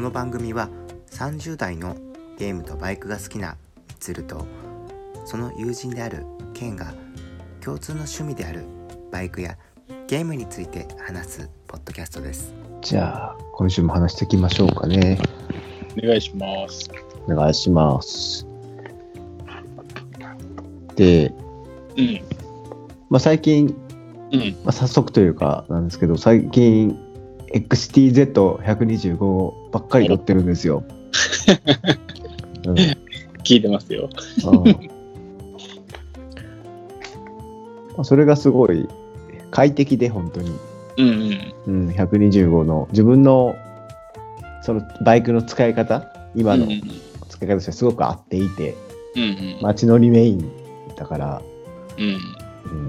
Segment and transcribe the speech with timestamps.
[0.00, 0.70] この番組は
[1.10, 1.94] 30代の
[2.38, 4.46] ゲームとバイクが好きなみつると
[5.26, 6.24] その友人である
[6.54, 6.94] ケンが
[7.60, 8.64] 共通の趣味である
[9.12, 9.58] バイクや
[10.08, 15.18] ゲームについて話すポッドキャストですじゃあ、今週も話していきましょうかね。
[16.02, 16.90] お願いします。
[17.28, 18.46] お願いします。
[20.96, 21.30] で、
[21.98, 22.20] うん。
[23.10, 23.66] まあ、最近、
[24.32, 24.40] うん。
[24.64, 26.98] まあ、早速というかなんですけど、最近、
[27.52, 30.84] XTZ125 ばっかり乗ってるんですよ。
[32.66, 32.76] うん
[33.42, 34.08] 聞いてますよ。
[37.98, 38.88] あそれがすごい
[39.50, 40.56] 快適で、本当に。
[40.98, 41.08] うん
[41.66, 41.88] うん。
[41.88, 43.56] うん、125の自分の
[44.62, 46.66] そのバイクの使い方、今の
[47.28, 48.76] 使い方としてすごく合っていて、
[49.16, 49.58] うんうん。
[49.62, 50.48] 街乗りメイン
[50.96, 51.42] だから、
[51.98, 52.04] うん。
[52.04, 52.08] う
[52.74, 52.88] ん、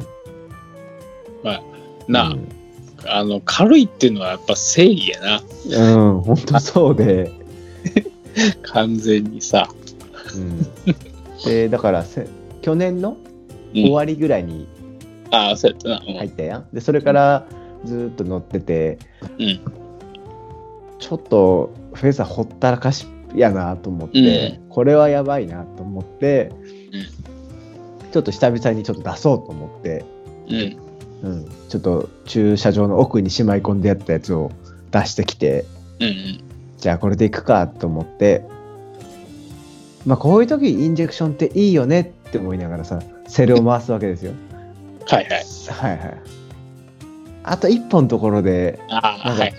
[2.07, 2.60] なあ、うん
[3.07, 5.41] あの、軽いっていうのはやっぱ正義やな。
[5.69, 7.31] うん、本当そうで、
[8.63, 9.69] 完全にさ。
[10.35, 10.61] うん、
[11.43, 12.27] でだからせ
[12.61, 13.17] 去年の
[13.73, 13.83] うん。
[13.83, 14.67] 終わりぐらいに
[15.31, 17.45] 入ったやん、でそれから
[17.85, 18.99] ずーっと乗ってて
[19.39, 19.59] うん。
[20.99, 26.51] ちょっとフェザーほったらかしやなと思って、これはやばいなと思って、
[28.11, 30.05] ちょっと久々にちょっと出そうと思って、
[31.23, 31.31] うん。
[31.31, 34.51] うん、ちょっと駐車場の奥にしまい込んでやったやつを
[34.91, 35.65] 出してきて
[35.99, 36.43] うんうん。
[36.77, 38.43] じゃあこれでいくかと思って
[40.05, 44.33] まあこういう時インジェクションっていいよねって思いながらさセルを回すわけですよ
[45.07, 45.43] はいはい。
[45.69, 46.17] はいはい
[47.43, 49.55] あと一本のところでああ、なんかはい。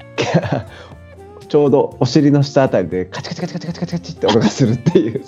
[1.48, 5.22] ちょうどお尻の下あたりでカチカチカチカチカチカチカチって音がするっていう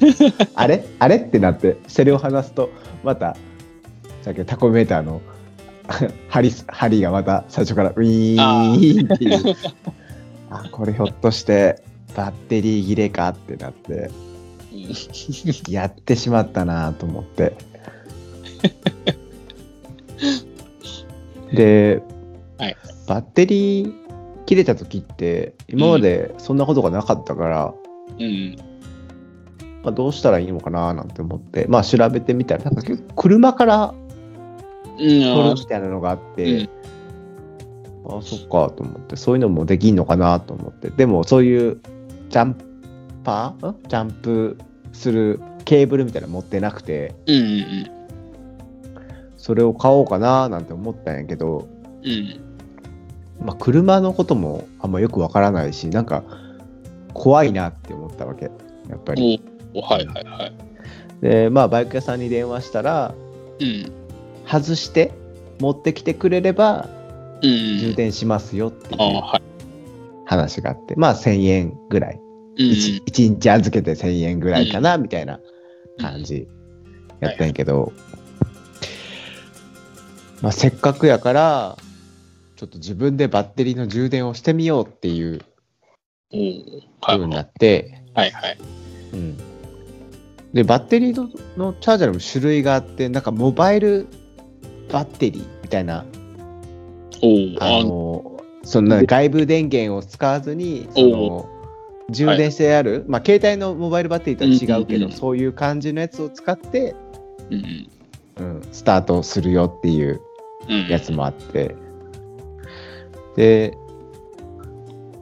[0.56, 0.84] あれ？
[0.98, 1.16] あれ？
[1.16, 2.70] ってなってセルを離すと
[3.04, 3.36] また
[4.22, 5.20] さっきのタコメーターの
[6.28, 9.56] 針針がまた最初からウィーンっていう
[10.50, 11.82] あ これひょっとして
[12.16, 14.10] バッテリー切れかってなって
[15.68, 17.54] やってしまったなと思って
[21.52, 22.02] で、
[22.58, 23.92] はいバッテリー
[24.46, 27.74] 切れた時って今までそんなことがなかったから、
[28.18, 28.56] うん。
[29.82, 34.09] まあ、どうしたらいいのかななんて思ってまあ調べてみたらなんか結構車からうん。
[34.98, 36.68] 取あるみたいなのがあって、
[38.06, 41.80] ああそっかと思ってそういうのもできんのかなと思ってでもそういう
[42.28, 42.56] ジャン
[43.24, 43.70] パー？
[43.70, 44.58] んジャンプ
[44.92, 47.90] するケーブルみたいなの持ってなくてうんうん
[49.36, 51.66] それを買おうかななんて思ったんやけど、
[52.02, 52.10] うん。
[52.10, 52.40] うん。
[53.46, 56.22] まあ、車のこともあんまよくわからないしなんか
[57.14, 58.50] 怖いなって思ったわけ
[58.88, 59.42] やっぱり。
[59.74, 60.52] はいはいはい。
[61.22, 63.14] でまあバイク屋さんに電話したら
[63.58, 63.99] うん。
[64.50, 65.12] 外して
[65.60, 66.88] 持ってきてくれれば
[67.42, 67.78] うん。
[67.78, 69.22] 充電しますよっていう。
[70.26, 72.20] 話があってまあ1000円ぐらい
[72.58, 72.66] うん。
[72.66, 75.40] 1, 日預けて1000円ぐらいかなみたいな
[75.98, 76.48] 感じ
[77.20, 77.92] やったんやけど、
[80.40, 81.76] まあ、せっかくやから
[82.56, 85.40] ちょっと自分でバッテリーの充電をしてみようっていう
[86.32, 88.58] おおはい風になって、はいはい。
[89.12, 89.36] うん、
[90.52, 94.06] でバッテリーののチャージャーにも種類があってなんかモバイル
[94.92, 95.98] バッテリーみたいな。
[95.98, 96.04] あ
[97.60, 101.48] あのそんな外部電源を使わずにその
[102.10, 105.18] 充電してある、まあ、携帯のモバイルバッテリーとは違うけど、うんうんうん。
[105.18, 106.94] そういう感じのやつを使って、
[107.50, 107.88] うん
[108.36, 110.20] うん、スタートするよっていう
[110.68, 110.88] うん。
[110.88, 111.74] やつもあって、
[113.36, 113.74] で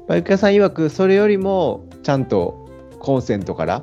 [0.09, 2.69] バイク屋さん曰くそれよりもちゃんと
[2.99, 3.83] コンセントから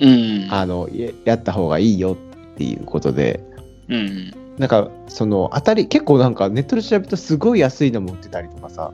[0.00, 0.48] うん。
[0.50, 3.40] あのややった方がいいよっていうことで。
[3.88, 4.43] うん。
[4.58, 8.92] なんかその当たり結構なんかネットで調べるとすごい安いのも売ってたりとかさ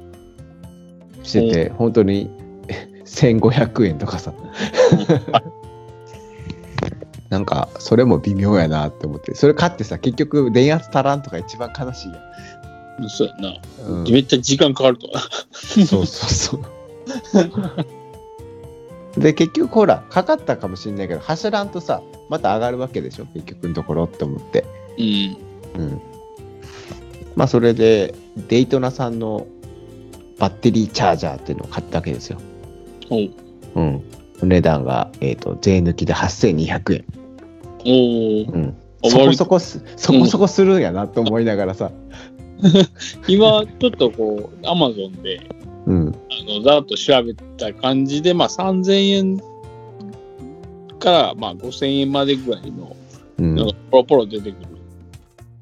[1.22, 2.30] してて本当に
[3.04, 4.32] 1500円とかさ。
[7.28, 9.36] なんかそれも微妙やなって思って。
[9.36, 12.18] それ買ってさ結局電圧足らんとか一番悲しいや
[13.08, 13.50] そうやな。
[13.50, 13.60] ん、
[14.00, 15.20] うん、めっちゃ時間かかるとは。
[15.52, 16.60] そうそうそう。
[19.20, 23.26] で結局ほらかかったかもしれないけど走らんとさまた上がるわけでしょ？
[23.26, 24.64] 結局のところって思って。
[24.98, 25.36] うん。
[25.76, 26.00] うん。
[27.36, 28.14] まあ、それで、
[28.48, 29.46] デイトナさんの
[30.38, 32.38] バッテリーチャージャーっていうのを買ったわけですよ。
[33.10, 33.30] おう
[33.76, 34.02] うん。
[34.42, 37.04] お値段が、えっ、と、税抜きで8200円。
[37.84, 38.76] おおうん。
[39.02, 41.90] あそこそこす、そこそこするんやなと思いながらさ。
[43.28, 45.40] 今、ちょっとこう、アマゾンで、
[45.86, 46.08] うん。
[46.08, 49.38] あの、ざーっと調べた感じで、まあ、3000円
[50.98, 52.96] から、まあ、5000円までぐらいの、
[53.38, 53.56] うん。
[53.90, 54.69] ポロポロ出てくる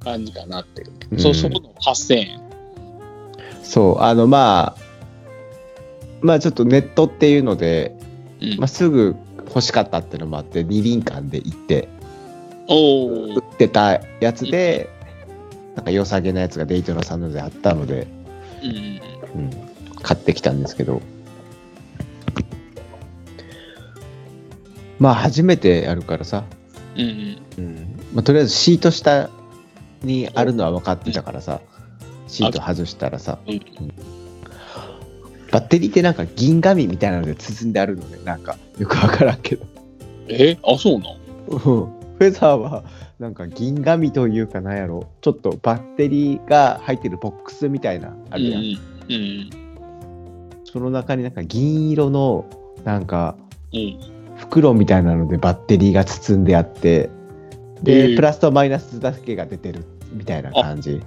[0.01, 0.83] 感じかなって。
[1.11, 1.15] う。
[1.17, 1.19] ん。
[1.19, 2.41] そ、そこの8000円。
[3.63, 4.89] そう、あの、まあ、
[6.21, 7.97] まあちょっとネットっていうので、
[8.41, 8.59] うん。
[8.59, 9.17] まあ、すぐ
[9.47, 11.89] 欲しかったっていうのもあって二輪館で行って
[12.69, 14.91] 売ってたやつで、
[15.75, 18.07] なんか良さげなやつがデイトナさんのであったので、
[18.63, 19.41] うん。
[19.41, 19.51] うん、
[20.03, 21.01] 買ってきたんですけど。
[24.99, 26.45] まあ初めてやるからさ、
[26.97, 27.39] うんうん。
[27.59, 28.01] うん。
[28.15, 29.31] まあ、とりあえずシート下
[30.03, 31.61] にあるのは分かってたからさ
[32.27, 33.55] シート外したらさ、うん。
[33.55, 33.61] うん
[35.51, 38.19] バッテリーってなんか銀紙みたいなので包んであるのね。
[38.23, 39.65] なんかよく分からんけど。
[40.29, 40.59] え？
[40.63, 41.17] あそうなん？
[41.49, 41.59] うん。
[41.59, 42.85] フェザーは
[43.19, 45.09] なんか銀紙というかなんやろ。
[45.23, 48.79] ちょっとバッテリーが入ってるボックスみたいなあるやん、うん
[49.09, 49.51] うん。
[50.67, 52.45] その中になんか銀色の
[52.85, 53.35] なんか
[53.73, 53.99] うん。
[54.37, 57.09] 袋みたいなのでバッテリーが包んであって
[57.83, 61.01] で、プラスとマイナスだけが出てるみたいな感じ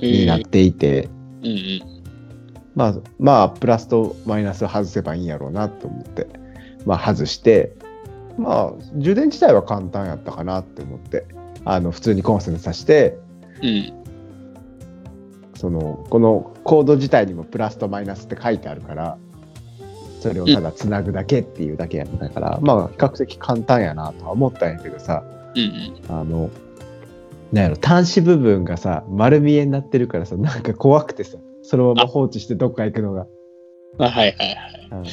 [0.00, 1.08] になっていて、
[1.42, 1.80] うんうん。
[2.74, 6.26] まあまあプラスとマイナス外せばいいんやろうなと思って。
[6.86, 7.74] まあ外して。
[8.38, 11.26] まあ充電自体は簡単やったかなって思って。
[11.64, 13.18] あの普通にコンセント挿して。
[13.62, 14.02] うん。
[15.62, 19.16] そのこのコード自体にもプラスとマイナスって書いてあるから
[20.18, 25.22] それをただつなぐだけっていうだけやったから、まあ比較的簡単やなとは思ったんやけどさ
[25.54, 26.50] うんあの
[27.52, 33.26] なんやろ端子部分がさ丸見えになってるからさなんか怖くてさそのまま放置してどっか行くのが。
[33.98, 34.88] あはいはいはい。
[34.92, 35.04] うん。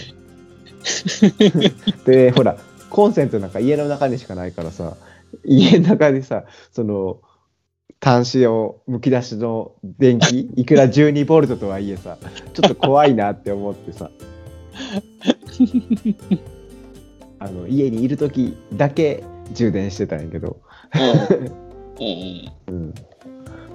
[2.05, 2.57] でほら
[2.89, 4.95] コンセントなんか家の中にしかないからさ
[5.43, 7.19] 家の中でさその
[8.01, 12.17] 端子をむき出しの電気 いくら12ボルトとはいえさ
[12.53, 14.09] ちょっと怖いなって思ってさ。
[17.41, 20.57] あの家にいる時だけ充電してたんやけど、
[20.95, 22.05] うん。
[22.05, 22.51] うん。
[22.67, 22.93] うん、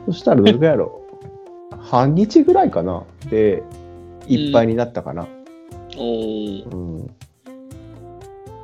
[0.06, 1.00] そしたらどれぐらいやろ？
[1.79, 3.03] 半日ぐらいかな。
[3.31, 3.62] で
[4.26, 5.26] いっぱいになったかな、
[5.97, 7.06] おーうん。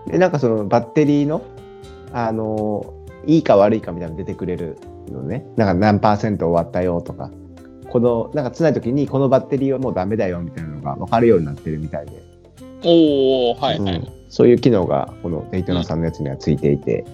[0.07, 1.43] でなんかそのバッテリーの、
[2.13, 2.95] あの
[3.27, 4.79] いいか悪いかみたいなの出てくれる
[5.11, 5.47] のね。
[5.57, 7.31] なんか何パーセント終わったよとか。
[7.91, 12.13] このなんかつない時にこのバッテリーはもうダメだよみたいなのが分かるようになってるみたいで、
[12.85, 13.97] おーはいはい。
[13.97, 17.05] うんそういう機能がこのデイトナさんのやつにはついていて、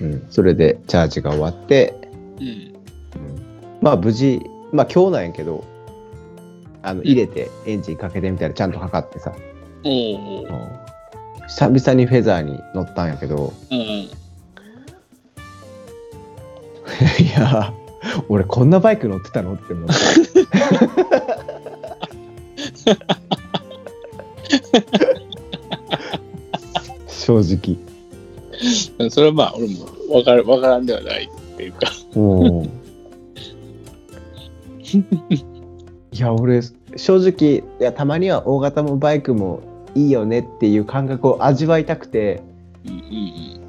[0.00, 1.94] うん、それでチャージが終わって、
[2.38, 2.46] うん。
[2.46, 2.74] うん。
[3.80, 5.64] まあ無事まあ今日なんやけど
[6.82, 9.34] あの入れてエンジンかけてみたらちゃんとかかってさ、
[9.84, 10.46] おー
[11.48, 13.52] 久々にフェザーに乗ったんやけど。
[13.70, 13.78] うん
[17.18, 17.72] いや
[18.28, 19.54] 俺こんなバイク乗ってたの？
[19.54, 19.94] って思って
[27.08, 27.76] 正直。
[28.98, 29.86] うんそれはまあ俺も
[30.18, 31.90] わかるわからんではないっていうか。
[32.14, 32.70] うん。
[36.12, 36.60] いや俺
[36.96, 39.60] 正直いやたまには大型もバイクも
[39.94, 42.42] いいよねっていう感覚を味わいたくて
[42.84, 43.60] うんうん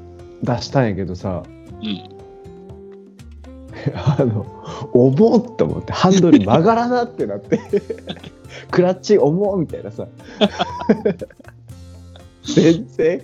[0.42, 1.44] 出したんやけどさ。
[1.80, 2.11] うんうん
[3.94, 4.46] あの
[4.92, 7.60] 重っと思ってハンドル曲がらなってなって
[8.70, 10.06] クラッチ重っみたいなさ。
[12.44, 13.22] 全然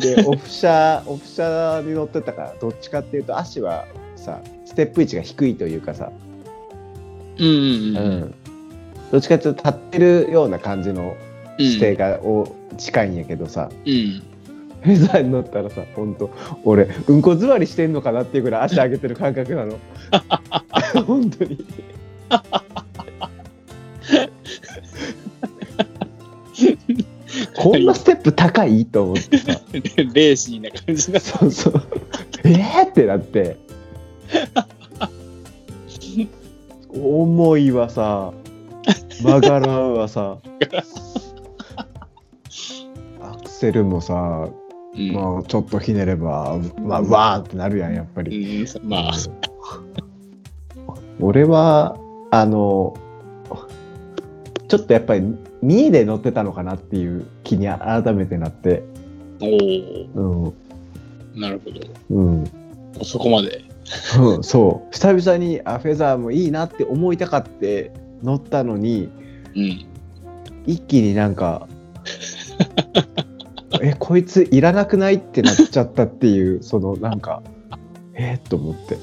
[0.00, 3.84] でオフ車オフ車に乗ってたからどっちかっていうと足は
[4.16, 6.10] さステップ位置が低いというかさ、
[7.38, 8.34] うんうんうん
[9.10, 11.16] どっちかっていうと立ってるような感じの
[11.58, 13.68] うん姿勢が、お近いんやけどさ。
[13.86, 14.22] うん
[14.82, 16.30] フェザーに乗ったらさほんと
[16.64, 19.78] 俺うんこ座りしてんのかなっていうぐらい足上げてる感覚なの。
[21.06, 21.64] 本当に。
[27.56, 28.86] こんなステップ高い？
[28.86, 29.46] と思ってさ。
[29.72, 31.20] レーシーな感じだ。
[31.20, 31.82] そうそう。
[32.44, 33.56] えーってなって。
[36.90, 38.32] 重いわさ。
[39.22, 40.38] 曲がらんわさ。
[43.20, 44.48] アクセルもさ
[44.98, 45.14] うん。
[45.14, 48.62] まあちょっとひねれば、まあ、わーってなるやん、やっぱり。
[48.62, 49.12] うんまあ。
[51.20, 51.96] 俺は、
[52.30, 52.94] あの、
[54.68, 55.22] ちょっとやっぱり、
[55.62, 58.82] 三重で乗ってたのかなっていう気に改めてなって、
[59.40, 60.08] おー。
[60.14, 61.80] うん、なるほど。
[62.10, 62.44] うん、
[63.02, 63.64] そこまで。
[64.18, 67.90] うんそう、久々にあフェザーもいいなって思いたかって
[68.22, 69.08] 乗ったのに、
[69.56, 69.86] うん。
[70.66, 71.66] 一気になんか、
[73.82, 77.42] え、こいついらなくないってなっちゃったっていう、 そのなんか、
[78.14, 78.96] えー、と思って。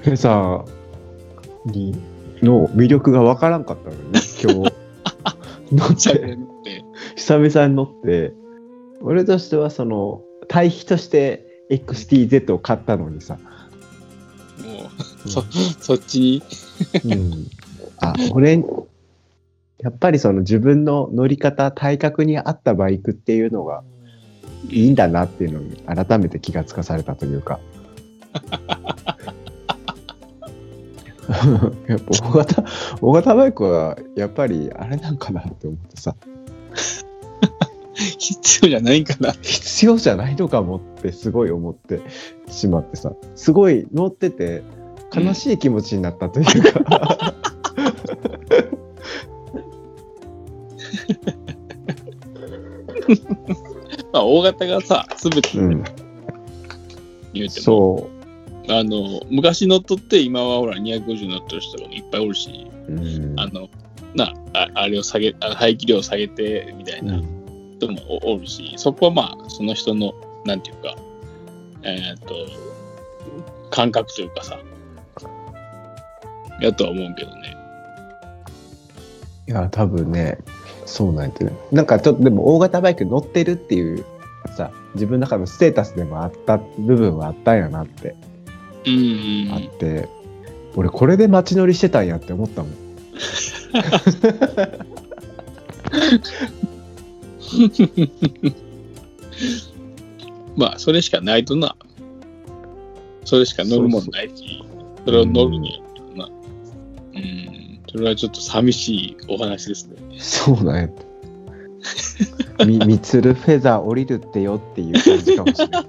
[0.00, 1.96] フェザーに
[2.42, 4.72] の魅力がわからんかったのよね、今日。
[5.72, 6.84] 乗って、って
[7.16, 8.34] 久々に乗って、
[9.00, 13.38] 俺としてはその、対比として XTZ を買ったのにさ、
[14.64, 14.90] も
[15.26, 15.42] そ
[15.80, 16.42] そっち
[17.02, 17.14] に？
[17.14, 17.46] うん。
[17.98, 18.62] あ、俺、
[19.86, 23.84] やっぱりその自分の乗り方、体格に合ったバイクっていうのが
[24.68, 27.60] いいんだなっていうのに改めて気がつかされたというか。
[31.86, 32.64] やっぱ大型、
[33.00, 36.16] 大型バイクはやっぱりあれなんかなって思ってさ、
[38.18, 39.30] 必要じゃないんかな。
[39.40, 42.00] 必要じゃないのかもってすごい思って
[42.48, 44.64] しまってさ、すごい乗ってて
[45.14, 47.34] 悲しい気持ちになったというか、
[54.12, 55.84] まあ、大型がさ、すべてうん、
[57.32, 58.10] 言うても、そ
[58.68, 62.92] あの、昔乗っとって、今はほら、250乗ってる人がいっぱいおるし、う。
[62.92, 63.40] うん。
[63.40, 63.68] あの、
[64.14, 67.24] な、ああれを下げ、あ排気量を下げて、みたいうなん。
[67.78, 70.96] 人もおおるし、そこはまあ、その人の、なんていうか、
[71.82, 72.34] えーっと、
[73.70, 74.58] 感覚というかさ、
[76.60, 77.56] やとは思うけどね。
[79.48, 80.38] いや、多分ね、
[80.86, 81.52] そうなんやてね。
[81.72, 84.04] なんかちょっとでも大型バイク乗ってるっていう
[84.56, 88.14] さ、自分の中のステータスでもあった部分はあったんやなって、
[88.86, 88.96] うんう
[89.50, 90.08] んあって、
[90.76, 92.72] 俺これで街乗りしてたんやって思ったもん。
[100.56, 101.76] まあ、それしかないとな。
[103.24, 104.64] それしか乗るもんないし、
[105.04, 105.80] それを乗るには
[107.96, 109.96] それはちょっと寂しいお話ですね。
[110.18, 111.06] そうなんやって。
[112.66, 115.86] み、 みつるフェザー降りるってよっていう感じかもしれない。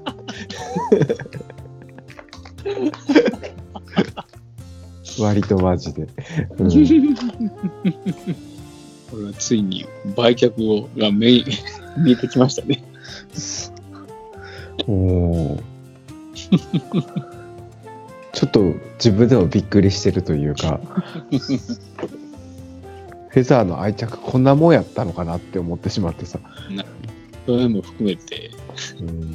[5.20, 6.08] 割とマジで。
[6.60, 6.70] うん
[9.12, 9.86] これはついに
[10.16, 11.44] 売却をが見
[11.98, 12.86] 見えてきましたね。
[14.88, 15.62] おー
[18.38, 18.62] ちょっと
[19.04, 20.80] 自分でもびっくりしてるというか
[23.30, 26.40] フェザーの愛着こんなもんやったのかなって思ってしまってさ、
[27.48, 28.52] それも含めて、
[29.00, 29.34] うん、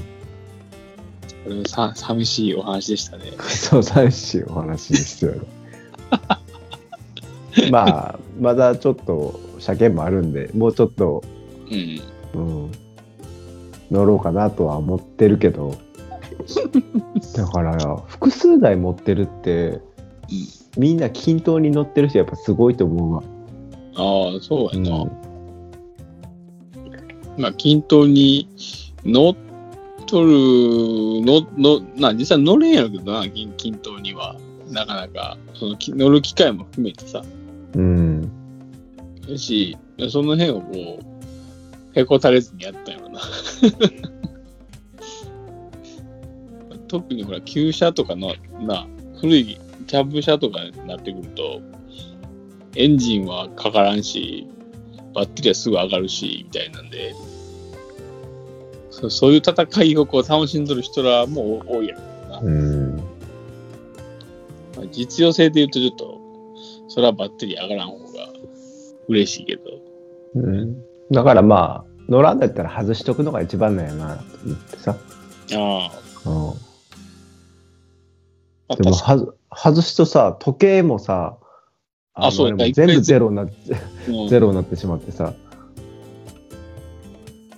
[1.43, 3.25] これはさ寂しいお話でしたね。
[3.39, 5.33] そう寂しいお話ですよ。
[5.33, 5.41] ね
[7.73, 11.25] まあまだちょっと車検もあるんでもうちょっと、
[11.69, 12.01] うん。
[12.35, 12.73] うん、
[13.91, 15.75] 乗ろうかなとは思ってるけど
[17.37, 19.81] だから複数台持ってるって
[20.77, 23.23] みんな均等に乗ってる人やっぱすごいと思うわ。
[23.95, 25.03] ああ、そうやな。
[25.03, 25.33] うん
[27.37, 28.49] まあ、均等に
[29.05, 29.37] 乗っ
[30.07, 34.37] とる、の、の、な、実際乗れんやろけどな、均均等には。
[34.71, 37.23] なかなか、その、き乗る機会も含めてさ。
[37.75, 38.31] うん。
[39.29, 39.77] やし、
[40.11, 41.01] その辺をこ
[41.95, 43.21] う、へこたれずにやったんやろな。
[46.93, 48.87] 特にほら、旧車とかの、な、
[49.19, 51.63] 古いキャブ車とかになってくると、
[52.77, 54.47] エンジンはかからんし、
[55.15, 57.15] バッテリーはすぐ上がるし、みたいなんで、
[58.91, 62.41] そそういう戦いをこう楽しんどる人らも多いやろな。
[62.41, 62.97] うん。
[62.97, 63.03] ま
[64.83, 66.21] あ、実用性で言うとちょっと、
[66.89, 68.29] それはバッテリー上がらん方が
[69.09, 69.63] 嬉しいけど。
[70.35, 70.85] うん。
[71.11, 74.97] だからまあ、乗らんだったら外しとくのが一番なんやなと思ってさ。
[75.55, 75.91] あ
[76.27, 76.72] あ、うん。
[78.73, 81.37] まあ、でもはず外すとさ、時計もさ、
[82.17, 83.75] のあそう全部ゼロになって、
[84.09, 85.35] に、うんゼロになってしまってさ。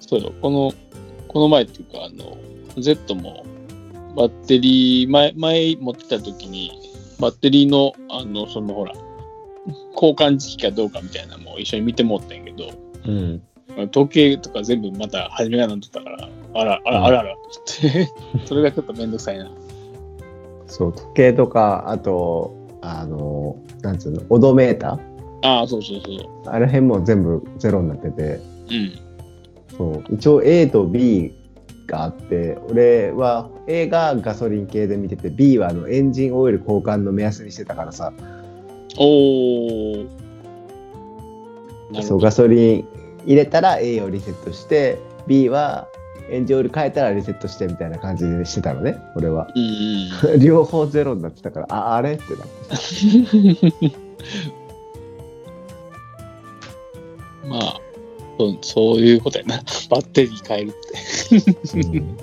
[0.00, 0.72] そうよ、この、
[1.28, 2.36] この前っていうか、あの、
[2.80, 3.44] Z も、
[4.16, 6.70] バッテリー、前、前持ってた時に、
[7.20, 8.92] バッテリーの、あの、そのほら、
[9.94, 12.70] 交換時期かどうかみたいなのも一緒に見てもったんやけど、
[13.06, 13.42] うん。
[13.90, 18.12] 時計とか全部また初めがなっとったから、あら、あら、あらあらって言って、
[18.46, 19.50] それがちょっとめんどくさいな。
[20.74, 22.52] そう、時計とか、あと、
[22.82, 25.48] あの、なんつうの、オドメーター？
[25.48, 26.50] ああ、そうそうそう。
[26.50, 29.04] あれ辺も全部ゼロになってて、うん。
[29.76, 31.34] そう一応 A と B
[31.86, 38.12] があって俺は A がガソリン系で見てて B はあのエンジンオイル交換の目安にしてたからさ
[38.96, 40.04] おー。
[40.04, 40.14] なる
[41.88, 42.02] ほど。
[42.02, 42.88] そうガソリン
[43.26, 45.88] 入れたら A をリセットして B は
[46.30, 49.48] エンジンオイル変えたらリセットしてみたいな感じでしてたのね俺は。
[50.40, 52.12] 両方ゼロになってたからああれ？
[52.12, 52.46] ってなっ
[53.90, 53.96] て
[57.48, 57.80] まあ
[58.38, 59.56] そう、そういうことやな。
[59.90, 61.78] バッテリー変えるって。
[61.78, 62.16] うん。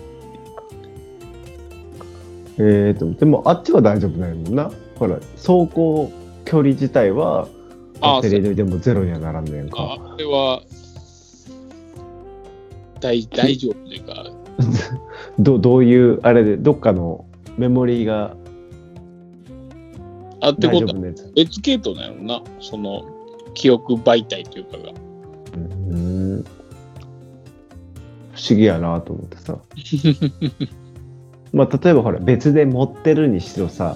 [2.57, 4.71] えーとでもあっちは大丈夫ないもんな。
[4.99, 6.11] ほら走行
[6.45, 7.47] 距離自体は
[8.01, 9.97] バッテリーでもゼロにはならんねんか。
[9.99, 10.61] あれは、
[13.01, 14.25] 大大丈夫というか、
[15.39, 17.25] どどういうあれでどっかの
[17.57, 18.35] メモリーが
[20.41, 21.01] あって大ことは。
[21.35, 22.43] 別系統なんやろな。
[22.59, 23.05] その、
[23.53, 24.91] 記憶媒体というかが。
[25.55, 25.59] う
[25.95, 26.43] ん。
[28.33, 29.57] 不思議やなと思ってさ。
[31.53, 33.95] まあ、例えばほら、別で持ってるにしろさ、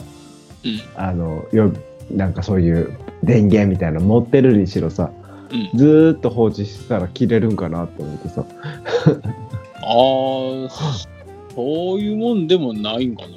[0.63, 0.79] うん。
[0.95, 1.71] あの、よ、
[2.11, 2.91] なんかそういう
[3.23, 5.11] 電源みたいなの持ってるにしろさ、
[5.51, 5.77] うん。
[5.77, 8.45] ずーっと放置してたら切れるんかなと思ってさ。
[9.81, 10.69] ああ、
[11.55, 13.27] そういうもんでもないんかな。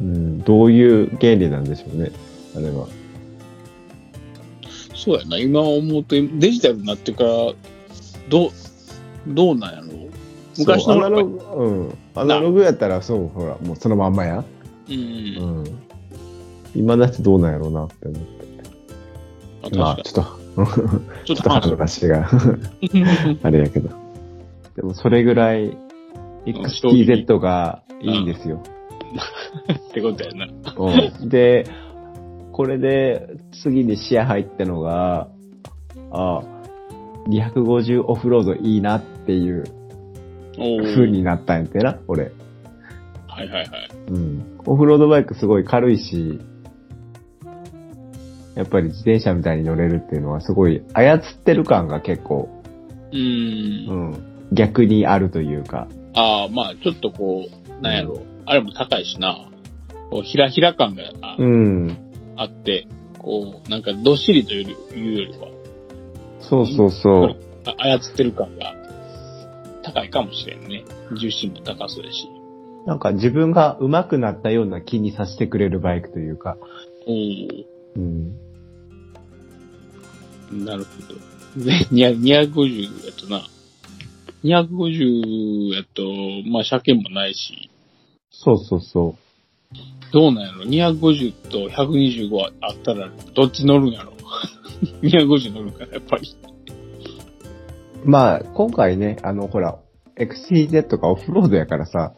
[0.00, 2.10] うん、どういう原理なんでしょうね、
[2.56, 2.86] あれは。
[4.94, 5.38] そうやな。
[5.38, 7.30] 今思うと、デジタルになってから、
[8.28, 8.50] どう、
[9.28, 10.10] どうなんやろう。
[10.58, 11.94] 昔のアナログ、うん。
[12.14, 14.38] アナログやったらそう、ほら、もうそのまんまや。
[14.88, 14.92] う。
[14.92, 15.64] うんん。
[16.74, 18.22] 今だってどうなんやろうなって思っ
[19.70, 19.78] て。
[19.78, 20.24] まあ、ちょっ
[20.56, 20.66] と、に。
[21.26, 22.28] ちょっと話 が
[23.42, 23.99] あれやけど。
[24.76, 25.76] でもそれぐらい
[26.46, 28.62] XTZ がいいんですよ。
[29.90, 30.46] ってことやな。
[30.76, 31.66] うんで、
[32.52, 35.28] これで次に視野入ったのが、
[36.12, 36.42] あ
[37.28, 39.64] 250オフロードいいなっていう
[40.56, 42.32] 風になったんやってな、俺。
[43.26, 43.88] はいはいはい。
[44.08, 44.60] うん。
[44.66, 46.40] オフロードバイクすごい軽いし、
[48.54, 52.48] やっぱり自転車みたいに乗れるっていうのはすごい操ってる感が結構、
[53.12, 53.90] うー。
[53.90, 58.20] うんん、逆にあるというか、ああ、まあ、ちょっとこう、なんやろう。
[58.46, 59.48] あれも高いしな。
[60.10, 61.96] こう、ひらひら感があうん。
[62.36, 62.86] あって、
[63.18, 65.48] こう、なんかどっしりといういうよりは、
[66.40, 67.36] そうそうそう。
[67.66, 68.74] あ操ってる感が
[69.82, 70.84] 高いかもしれんね。
[71.16, 72.28] 重心も高そうだし。
[72.86, 76.56] なんか自分が上手くなったような気にさせてくれるバイクというか、
[77.06, 77.66] おー
[77.96, 78.34] うん。
[80.64, 81.14] なるほど。
[81.64, 83.42] で、200 250やとな。
[84.44, 86.02] 250やと、
[86.50, 87.70] まあ、車検もないし、
[88.30, 89.16] そうそうそ
[90.12, 94.12] どうなんやろ ?250 と125はあったら、どっち乗るんやろ
[95.02, 96.36] ?250 乗るから、やっぱり。
[98.04, 98.08] う。
[98.08, 99.78] まあ、今回ね、あの、ほら、
[100.16, 102.14] XCZ がオフロードやからさ、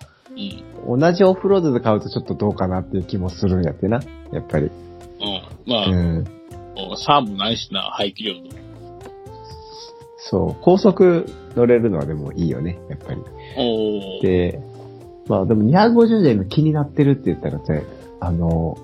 [0.87, 1.00] うん。
[1.00, 4.00] 同じオフロードで買うとちょっとどうかなっていう気もするんやってな、
[4.32, 4.66] やっぱり。
[4.66, 4.72] うん。
[5.66, 6.24] まあ、うん。
[6.96, 8.62] サーもないしな、排気量の。
[10.30, 13.20] そう、高速乗れるのはでもいいよね、やっぱり。
[14.22, 14.61] で、
[15.26, 17.64] まあでも250で今気になってるって言ったらさ、
[18.20, 18.76] あの、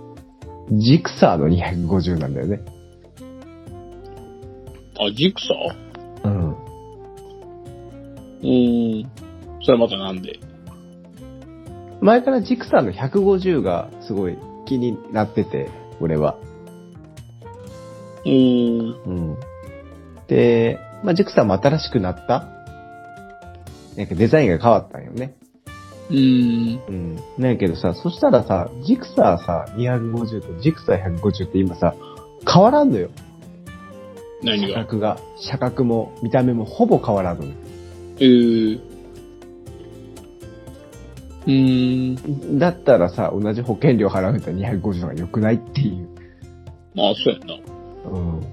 [0.71, 2.61] ジクサーの250なんだよね。
[5.01, 6.29] あ、ジクサー？
[6.29, 6.51] うん。
[6.51, 9.11] うーん。
[9.63, 10.41] それまたなんで？
[12.01, 15.71] 前からジクサーの150がすごい気になってて、
[16.01, 16.37] 俺は。
[18.25, 19.03] うーん。
[19.07, 19.37] うん。
[20.27, 22.47] で、まあ、ジクサーも新しくなった
[23.97, 25.35] なんかデザインが変わったんよね。
[26.09, 26.81] うーん。
[26.89, 27.17] うん。
[27.37, 31.95] なんやけどさ、そしたらさ、ジクサーさ、250とジクサー150って今さ、
[32.51, 33.11] 変わらんのよ。
[34.43, 34.85] 何が？
[34.85, 35.19] 車格が。
[35.41, 37.53] 車格も見た目もほぼ変わらんのよ。
[38.21, 38.81] えー。
[41.47, 42.59] うーん。
[42.59, 46.09] だったらさ、同じ保険料払うんだったら250の方が良くないっていう。
[46.95, 48.11] まあ、そうやな。
[48.11, 48.47] うん。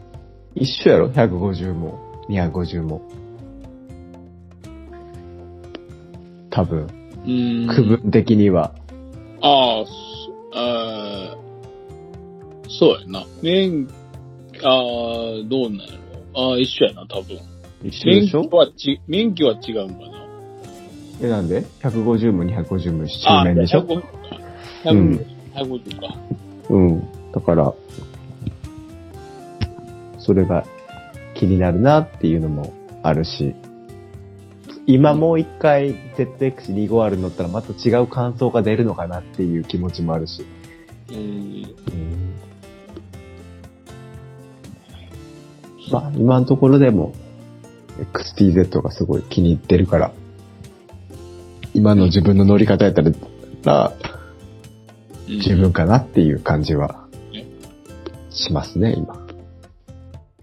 [0.56, 3.02] 一緒やろ ?150 も、250も。
[6.50, 7.68] 多分、うーん。
[7.76, 8.74] 区分的には。
[9.42, 13.26] ああ、そあーそうやな。
[13.42, 13.88] 免、
[14.64, 14.74] ああ、
[15.48, 15.86] どうなんや
[16.34, 16.52] ろ。
[16.52, 17.38] ああ、一緒やな、多分。
[17.84, 18.44] 免一緒でしょ？
[18.50, 20.26] 許はち、免許は違うんかな。
[21.22, 24.08] え、なんで ?150 も250も一ああ、緒面でしょ？150か。
[24.92, 25.16] うん
[25.54, 26.16] 150、150か。
[26.70, 27.04] うん。
[27.34, 27.74] だから、
[30.18, 30.66] それが
[31.36, 33.54] 気になるなっていうのもあるし、
[34.88, 40.46] 今もう一回 ZX25R 乗ったらまた違う感想が出るのかなっていう気持ちもあるし。
[41.10, 41.76] うーん。
[45.92, 47.14] まあ、今のところでも
[48.14, 50.12] XTZ がすごい気に入ってるから、
[51.74, 54.16] 今の自分の乗り方やったら、うん
[55.28, 57.48] 十分かなっていう感じはね
[58.30, 59.25] しますね、今。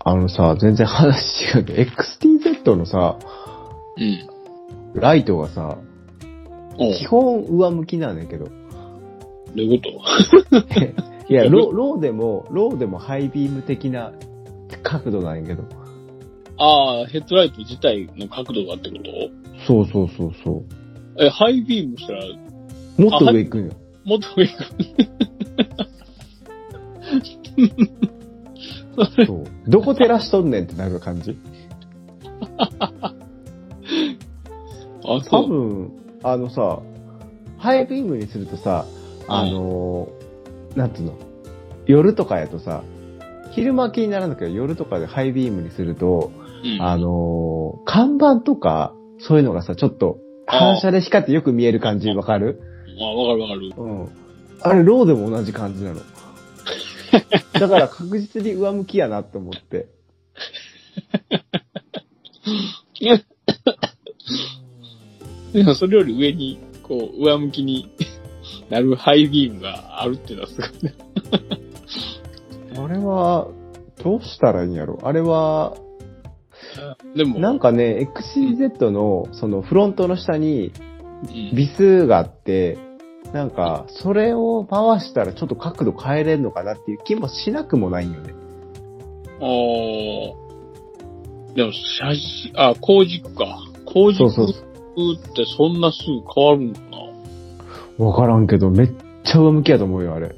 [0.05, 3.19] あのさ、全然話違うけど、XTZ のさ、
[3.97, 5.01] うん。
[5.01, 5.79] ライトがさ、
[6.79, 8.47] おう基本上向きなんだけど。
[8.47, 8.53] ど
[9.57, 10.03] ういうこ
[10.51, 10.57] と？
[11.33, 14.13] いや、ロ ローでも、ローでもハイビーム的な
[14.83, 15.63] 角度なんやけど。
[16.59, 19.11] ああ、ヘッドライト自体の角度がってこと？
[19.67, 20.63] そうそうそうそ
[21.19, 23.03] え、ハイビームしたら、う。
[23.03, 23.73] もっと上行くんよ。
[24.05, 24.65] もっと上行く。
[29.27, 29.45] そう。
[29.67, 31.37] どこ照らしとんねんってなる感じ？
[32.61, 33.13] あ。
[35.31, 36.81] 多分、あのさ、
[37.59, 38.87] ハイビームにするとさ、
[39.29, 41.17] あのーなんつうの、
[41.87, 42.83] 夜とかやとさ、
[43.51, 46.33] 昼間気にならんだけど、夜とかでハイビームにすると、
[46.65, 46.83] うん。
[46.83, 52.61] あのー看板とか、そういうのがさ、ちょっと、反射で光ってよく見える感じ、わかる？
[53.01, 53.73] あ、わかるわかる。
[53.77, 54.09] うん。
[54.61, 56.01] あれ、ローでも同じ感じなの。
[57.53, 59.89] だから確実に上向きやなって思って。
[65.53, 67.91] でもそれより上に、こう、上向きに
[68.71, 70.95] なるハイビームがあるっていうのはすごいね。
[72.77, 73.49] あれは、
[74.03, 74.99] どうしたらいいんやろ？
[75.03, 75.77] あれは、
[77.15, 80.93] でも、なんかね、XCZ の、そのフロントの下に、うん
[81.55, 82.77] ビスがあって、
[83.33, 88.35] なんか、それを回したらちょっと角度変えれるのかなっていう気もしなくもないんよね。
[89.41, 90.43] あー
[91.55, 93.59] でも、写真、あ、工軸か。
[93.87, 94.63] 工軸そうそ
[94.97, 96.81] うってそんなすぐ変わるのか
[97.99, 98.89] なわからんけど、めっ
[99.25, 100.27] ちゃ上向きやと思うよ、あれ。
[100.27, 100.31] あ、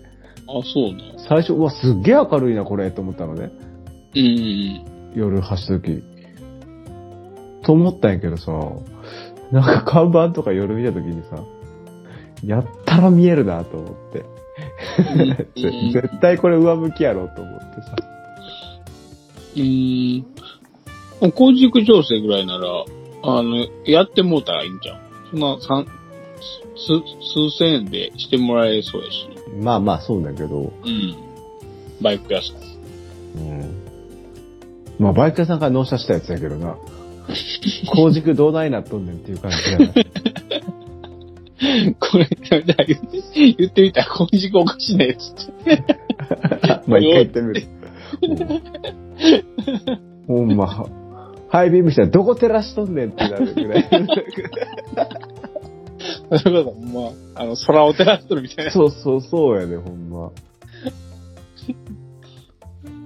[0.63, 1.15] そうね。
[1.29, 3.51] 最初、うわ、すっげえ明るいな、これ、と思ったのね。
[4.15, 6.03] うんうん夜走った時。
[7.63, 8.53] と思ったんやけどさ、
[9.53, 11.45] なんか看板とか夜見た時にさ、
[12.45, 14.25] やったら見えるなと思って。
[15.93, 17.97] 絶対これ上向きやろと思ってさ。
[19.57, 19.63] うん。
[19.63, 21.33] うーん。
[21.33, 22.85] 工軸調整ぐらいなら、
[23.23, 25.01] あの、やってもうたらいいんじゃん。
[25.31, 25.87] そんな、三、
[26.77, 29.29] 数、数千円でしてもらえそうやし。
[29.61, 31.15] まあまあそうだけど、うん。
[32.03, 33.41] バイク屋さん。
[33.41, 33.75] うん。
[34.99, 36.77] まあバイク屋さんから納車したやつやけどな。
[37.95, 39.95] 工軸どうないなっとんねんっていう感じやな。
[41.99, 42.29] これ、
[43.35, 45.85] 言ってみたら、工軸おかしいね、つって。
[46.87, 47.67] まあ一回言ってみる。
[50.27, 50.87] ほんま、
[51.49, 53.89] ハイビームしたらどこ照らしとんねんってなるぐらい。
[56.39, 58.71] それこそ、まあ、あの、空を照らしとるみたいな。
[58.73, 60.31] そうそうそうやで、ほんま。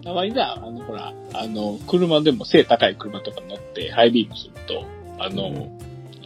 [0.02, 4.86] たまにさ、あの、ほら、あの、車でも背高い車とか乗ってハイビームすると、
[5.18, 5.68] あの、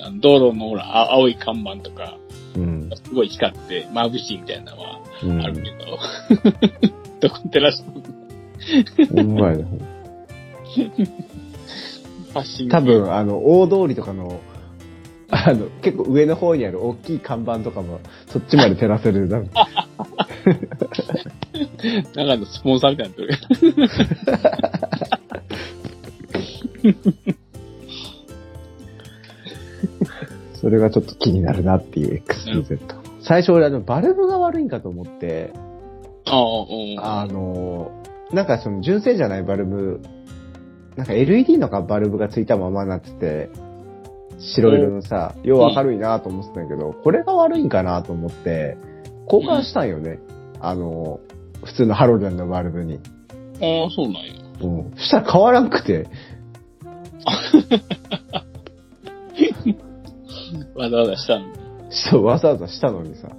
[0.04, 2.16] あの道路のほら、あ青い看板とか、
[2.92, 3.04] うん。
[3.04, 5.40] すごい光って眩しいみたいなのはうん。
[5.40, 5.98] あるけど、
[7.20, 8.02] どこ照らしとる
[9.06, 9.80] ほんまやで、ほん
[12.70, 14.40] 多分、あの、大通りとかの、
[15.30, 19.28] あの、結構上の方にある大きい看板とかも、そっちまで照らせる。
[19.28, 19.68] なんか。
[22.14, 23.92] 中のスポンサーみたいになっ
[30.62, 32.78] それがちょっと気になるなっていう XPZ。
[33.20, 35.52] 最初俺あの、バルブが悪いんかと思って、
[36.24, 36.96] ああ、うん。
[36.98, 37.90] あの、
[38.32, 40.00] なんかその純正じゃないバルブ、
[40.96, 43.50] なんか LED のバルブがついたままになってて、
[44.38, 48.78] 白色のさ、よう明るいなと思ってたけど、これが悪いんかなと思って、
[49.30, 50.20] 交換したんよね。
[50.60, 51.18] あの、
[51.64, 53.00] 普通のハロゲンのバルブに。
[53.60, 54.20] ああ、そうなんや。
[54.62, 54.92] うん。
[54.96, 56.06] そしたら変わらんくて、
[60.74, 61.46] わざわざしたの？
[61.46, 61.52] に。
[61.90, 63.28] そう、わざわざしたのにさ。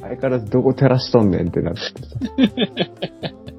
[0.00, 1.88] 相変わらずどこ照らしとんねんってなってさ。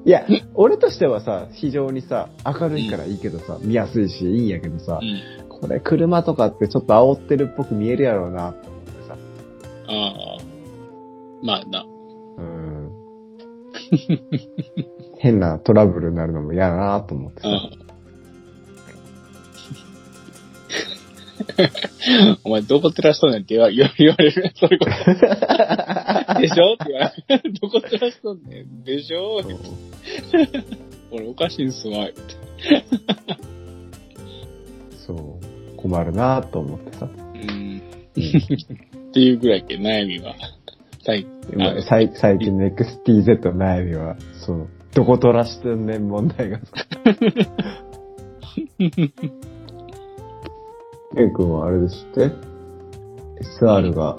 [0.04, 5.48] いや、俺としてはさ、非常にさ、明るいからいいけどさ、見やすいし、いいんやけどさう、ん。
[5.48, 9.16] これ車とかってちょっと煽ってるっぽく見えるやろうな、と思ってさ。
[9.88, 10.38] ああ。
[11.42, 11.84] まあな。
[12.38, 12.92] うん。
[15.18, 17.48] 変なトラブルになるのも嫌だなと思ってさ。
[22.44, 24.52] お前どこ照らしとんねんって言わ言われる。
[24.54, 24.90] それこそ。
[26.40, 27.52] でしょって言われる。
[27.60, 29.42] どこ照らしとんねんでしょ
[31.10, 32.06] 俺おかしいんすわ。
[32.06, 32.16] って
[35.06, 35.76] そう。
[35.76, 37.06] 困るなと思ってさ。
[37.06, 37.82] うん。
[38.08, 40.34] っていうぐらいけ悩みは。
[41.04, 41.26] 最
[41.88, 46.64] 最最近の XTZ の悩みは、その、どこ取らしてんねん問題がさ。
[51.16, 52.30] ケン君はあれですって
[53.58, 54.16] ?SR が、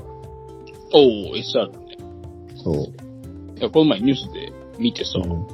[0.94, 1.98] おお SR ね。
[2.56, 2.76] そう。
[3.60, 5.48] いや、この前ニュースで見てさ、うん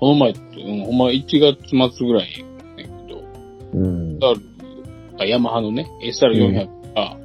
[0.00, 2.44] この前って、うん、ほんま1月末ぐらい
[2.76, 3.20] やけど、
[3.74, 4.18] うん。
[5.26, 7.16] ヤマハのね、SR400 が、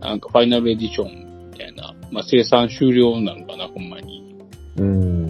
[0.00, 4.34] なんかファイナルエディションみたいな、まあ生産終了なのかな、ほんまに。
[4.78, 5.26] うん。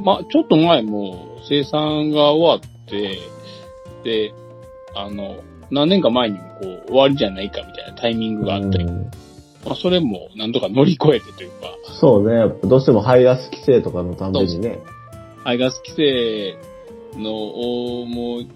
[0.00, 3.20] まあちょっと前も生産が終わって、
[4.02, 4.34] で、
[4.96, 5.36] あの、
[5.70, 9.10] 何年か前にもこう終わりじゃないかみたいなタイミングがあったり、うん
[9.64, 12.36] まあそれもなんとか乗り越えてというか、そうね。
[12.36, 14.78] やっぱどうしても排ガス規制とかのためにね。
[15.42, 16.56] 排ガス規制
[17.18, 18.46] の、おもう、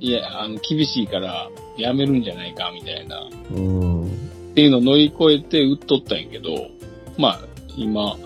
[0.00, 4.04] いや、あの、厳しいからやめるんじゃないかみたいな、うん。
[4.04, 4.08] っ
[4.54, 6.50] ていうのを乗り越えて売っとったんやけど、
[7.16, 7.40] まあ、
[7.76, 8.16] 今、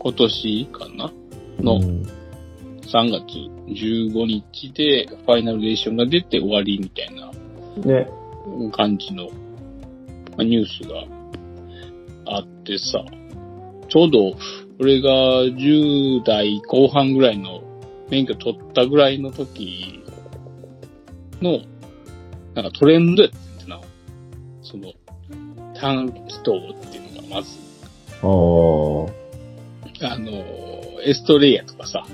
[0.00, 1.12] 今年かな
[1.60, 2.16] のうん
[2.86, 3.24] 3月
[3.66, 7.32] 15日でファイナルデーションが出て終わりみたいな
[7.80, 8.08] ね。
[8.72, 9.30] 感じの、ま
[10.40, 11.04] あ、ニュースが
[12.26, 13.04] あってさ、
[13.88, 14.36] ちょうど
[14.78, 15.10] 俺が
[15.44, 17.62] 10代後半ぐらいの
[18.10, 20.02] 免許取ったぐらいの時
[21.40, 21.60] の、
[22.54, 23.80] なんかトレンドやってんな。
[24.62, 24.92] その、
[25.80, 27.48] 短気筒っていうのがまず。
[30.02, 30.30] あの、
[31.04, 32.04] エストレイヤとかさ、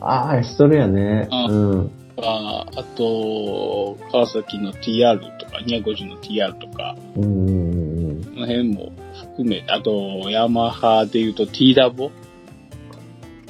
[0.00, 1.28] ああ、エストレアね。
[1.30, 1.90] あうん。
[2.18, 8.92] ああと、川崎の TR とか、250の TR とか、この辺も
[9.34, 12.10] 含めて、あと、ヤマハで言うと T ダボ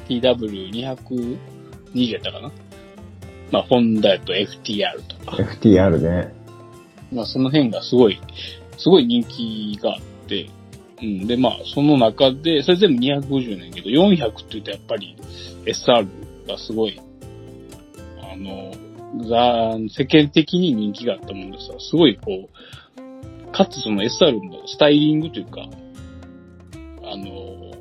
[0.09, 1.38] ?TW220
[2.12, 2.50] やったかな？
[3.52, 6.35] まあ、ホンダやと FTR とか、FTR ね。
[7.12, 8.20] まあ、その辺がすごい、
[8.79, 10.50] すごい人気があって、
[11.00, 11.26] うん。
[11.29, 15.16] で、まあ、その中で、それ全部250なんやけど、400って言うとやっぱり
[15.64, 16.09] SR
[16.48, 17.00] がすごい、
[18.37, 18.72] あの、
[19.29, 25.62] ざ世間的に人気があったもんでさ、すごいこう、かつその SR のスタイリングというか、
[27.03, 27.72] あの、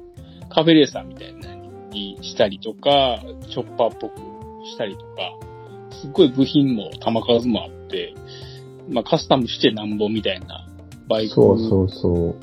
[0.49, 4.17] カフェレーサーみたいなのにしたりとか、チョッパーっぽく
[4.65, 5.05] したりとか、
[6.01, 8.13] すっごい部品も玉数もあって、
[8.89, 10.67] まあカスタムしてなんぼみたいな
[11.07, 12.35] バイクそうそうそ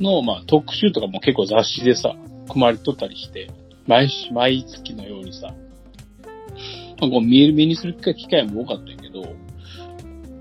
[0.00, 0.02] う。
[0.02, 2.14] の、まあ、特集とかも結構雑誌でさ、
[2.48, 3.50] 組まれとったりして、
[3.86, 5.54] 毎週、毎月のようにさ、
[7.02, 9.22] まあ、こう見える目にする機会も多かったんやけど、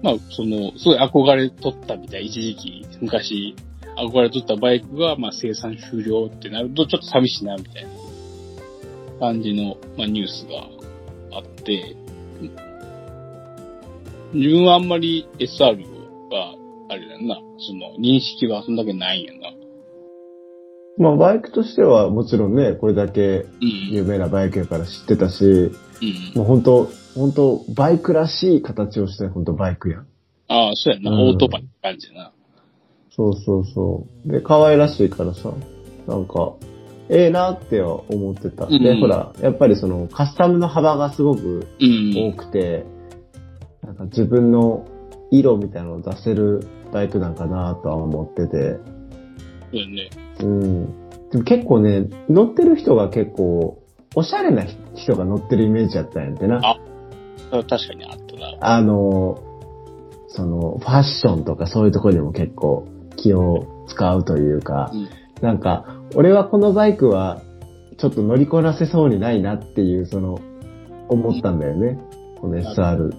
[0.03, 3.55] まあ、その、すごい憧れとったみたい、一時期、昔、
[3.97, 7.89] 憧れとったバイクが、まあ、生産終了ってなると、ちょっと寂しいな、みたいな
[9.19, 11.95] 感じの、まあ、ニュースがあって、
[14.33, 15.83] 自分はあんまり SR
[16.29, 16.55] は、
[16.89, 19.60] あれだな、その、認識はそんだけないんやな。
[21.01, 23.89] まあ、バイクとしてはもちろんね、これだけうん。
[23.91, 25.71] 有名なバイクやから知ってたし、うん。
[26.35, 30.07] もう本当本当バイクらしい形をした本当バイクやん。
[30.47, 32.31] ああ、そうやな、うんオートバイって感じやな。
[33.15, 34.31] そうそうそう。
[34.31, 35.51] で、可愛らしいからさ、
[36.07, 36.53] なんか、
[37.09, 38.67] ええなっては思ってた。
[38.67, 42.13] で、うんほら、やっぱりその、カスタムの幅がすごくうん。
[42.15, 42.85] 多くて、
[43.83, 44.85] なんか自分の
[45.31, 48.77] 色みたいなのを出せるバイクなんかなとは思ってて、
[49.71, 50.09] そうやね。
[50.41, 50.85] うん。
[51.31, 53.77] でも結構ね、乗ってる人が結構、
[54.15, 56.59] おしゃれな人が乗ってるイメージやったんやってな。
[56.63, 56.77] あ
[57.51, 58.57] 確かにあったな。
[58.59, 59.39] あの、
[60.27, 65.07] その、ファッションとかそういうところでも結構気を使うというか、うん
[65.41, 67.41] なんか、俺はこのバイクは
[67.97, 70.37] ちょっと乗りこなせそうにないなっていう、その、
[71.09, 71.97] 思ったんだよね。
[72.39, 73.09] この SR。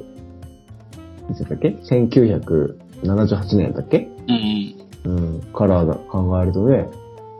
[1.31, 4.09] いつだっけ ?1978 年やったっけ？
[4.29, 5.17] うんうん。
[5.17, 5.41] うん。
[5.53, 6.88] カラーが考えるとね、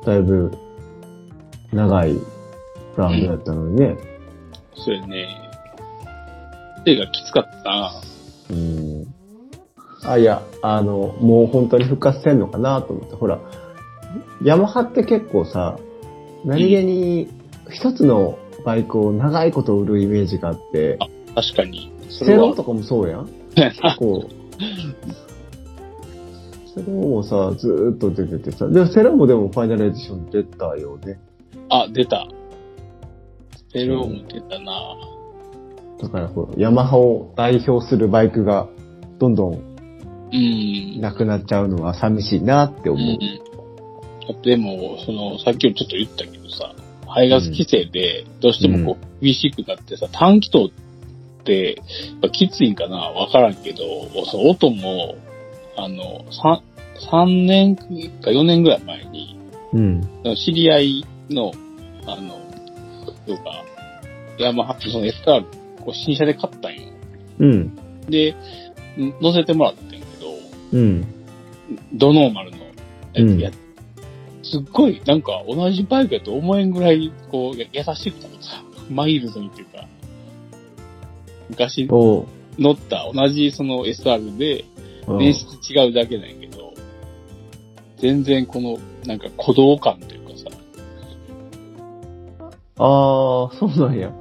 [0.05, 0.53] だいぶ
[1.73, 3.97] 長いブランドやったのにね。
[4.75, 5.29] そうやね。
[6.85, 7.93] 手がきつかったな。
[8.51, 9.15] うん。
[10.05, 13.15] あ、いや、あの、もう本当に復活せんのかなと思って。
[13.15, 13.39] ほら、
[14.43, 15.79] ヤマハって結構さ、
[16.45, 17.29] 何気に
[17.71, 20.99] 一つのバイクを長いこと売るイメージがあって、
[21.35, 21.93] 確かに。
[22.11, 24.29] セロンとかもそうやん結構。
[26.75, 31.21] セロンもさ、ずーっと出ててさ、でもセロンもでもファイナルエディション出たよね。
[31.69, 32.27] あ、出た。
[33.57, 34.97] ステレオも出たな。
[36.01, 38.69] だからこう、ヤマハを代表するバイクが
[39.19, 39.73] どんどん
[40.33, 41.01] うん。
[41.01, 43.19] なくなっちゃうのは寂しいなって思う。
[44.31, 44.43] うん。
[44.43, 46.75] でも、その、さっきもちょっと言ったけどさ、
[47.07, 51.83] 排ガス規制で、どうしてもこう、厳しくなってさ、短気筒って、や
[52.17, 53.79] っぱきついんかなわからんけど、
[54.25, 55.17] その音も、
[55.83, 56.63] あの、三
[57.11, 57.83] 三年か
[58.27, 59.37] 4年ぐらい前に、
[59.73, 60.03] うん。
[60.37, 61.53] 知り合いの、
[62.07, 62.39] あの、
[63.27, 63.65] 人が、
[64.39, 65.43] ヤマハ、その SR、
[65.81, 66.83] こう新車で買ったんよ。
[67.41, 67.77] うん。
[68.09, 68.37] で、
[68.97, 70.33] ん乗せてもらってんけど、
[70.73, 71.07] うん。
[71.93, 72.65] ドノーマルのや
[73.17, 73.51] うんつや、
[74.45, 79.89] すっごい、なんか同じバイクやと思えんぐらい、こう、や優しくてさ、マイルドにっていうか、
[81.51, 82.27] 昔お
[82.59, 84.65] 乗った同じその SR で、
[85.09, 86.73] うん電室違うだけなんやけど、
[87.99, 90.57] 全然この、なんか鼓動感というかさ、
[92.79, 94.13] ああ、そうなんや。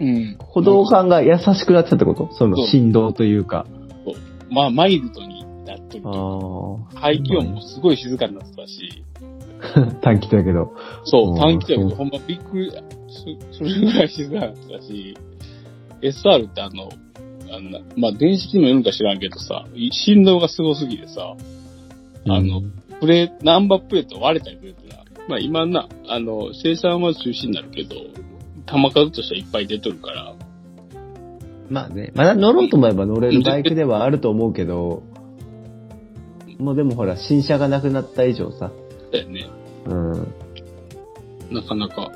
[0.00, 0.36] うん。
[0.38, 2.30] 歩道感が優しくなってたってこと？
[2.32, 3.66] そのそう振動というか。
[4.50, 6.02] まあ、マイルドになってる。
[6.06, 9.04] あ排気音もすごい静かになってたし、
[9.76, 9.92] あ。
[10.02, 10.72] 短期だけど。
[11.04, 12.72] そうう、ん短期だけど、そうほんまびっくり、
[13.52, 15.16] そそれぐらい静かになってたし、
[16.02, 16.88] SR ってあの、
[17.52, 21.36] あんな、まあ、電子機能よるんか知らんけどさ、振動がすごすぎてさ、
[22.26, 27.96] あのうんプレー、ナンバープレート割れたりするってな、まあ今な、あの、生産は中止になるけど、
[28.66, 30.34] 玉数としてはいっぱい出とるから、
[31.70, 35.02] まあね、まだ乗ろうと思えば乗れるバイクではあると思うけど、
[36.58, 38.70] もうでもほら、新車がなくなった以上さ、
[39.12, 39.48] だよね。
[39.86, 40.12] うん。
[41.50, 42.12] なかなか、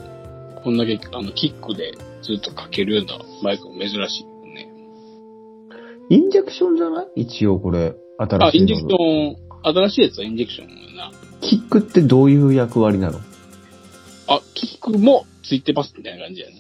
[0.63, 1.93] こんだけ、あの、キックで
[2.23, 4.34] ずっとかけるようなバイクも珍しい。
[6.15, 7.23] インジェクションじゃない？
[7.23, 9.01] 一応これ、新あ、しいのインジェクショ
[9.33, 9.37] ン、
[9.75, 11.13] 新しいやつはインジェクションやな。
[11.41, 13.19] キックってどういう役割なの？
[14.29, 16.55] あ、キックもついてますみたいな感じやね。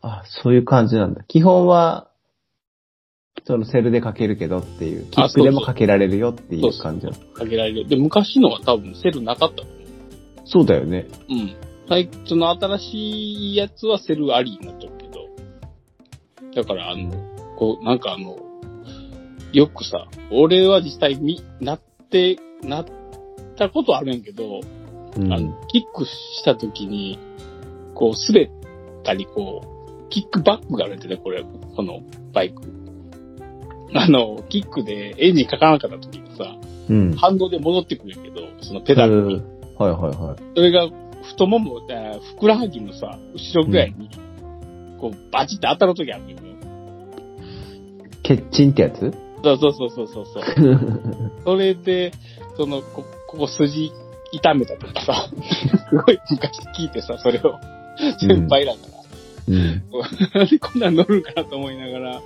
[0.00, 1.22] あ、そういう感じなんだ。
[1.28, 2.10] 基本は、
[3.44, 7.88] そのセルでかけるけどっていう、キックでもかけられるよっていう感じなのかけられる。
[7.88, 9.76] で、昔のは多分セルなかったと思う。
[10.44, 11.06] そうだよね。
[11.28, 11.56] うん。
[11.88, 15.28] はい、その新しいやつはセルありになってるけど。
[16.62, 17.10] だから、あの、
[17.56, 18.36] こう、なんかあの、
[19.52, 21.80] よくさ、俺は実際になっ
[22.10, 22.86] て、なっ
[23.56, 24.60] たことあるんやけど、
[25.16, 25.32] うん。
[25.32, 27.18] あの、キックした時に、
[27.94, 28.50] こう、滑っ
[29.04, 31.44] たり、こう、キックバックがあるんでね、これ、
[31.76, 32.00] この
[32.32, 32.62] バイク。
[33.94, 36.56] あの、キックでエンジンかからなかった時にさ、
[36.90, 37.12] うん。
[37.16, 39.34] 反動で戻ってくるんやけど、そのペダルに。
[39.36, 40.36] うんはいはいはい。
[40.56, 40.88] それが、
[41.22, 44.10] 太もも、えーふくらはぎのさ、後ろぐらいに、
[44.98, 46.38] こう、バチって当たる時あるんだよ。
[48.24, 49.27] ケッチンってやつ？
[49.42, 51.32] そうそうそうそうそうそう。
[51.44, 52.12] それで、
[52.56, 53.92] その、こ、ここ筋
[54.32, 55.30] 痛めたとかさ、
[55.88, 57.58] すごい昔聞いてさ、それを、
[58.20, 58.98] 先輩らから、
[59.48, 59.82] うん。
[60.34, 62.22] なんでこんなん乗るんかなと思いながら、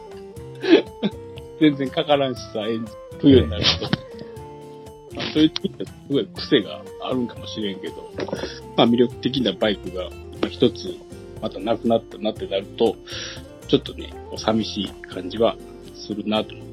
[1.61, 2.61] 全然かからんしさ、
[3.20, 4.03] 冬になると。
[5.14, 8.11] まあ、そういう時ってすごい癖があるんかもしれんけど、
[8.77, 10.05] まあ魅力的なバイクが
[10.40, 10.96] まあ一つ
[11.40, 12.96] またなくなったなってなると、
[13.68, 15.57] ちょっとね、寂しい感じは
[15.94, 16.71] するなと思って。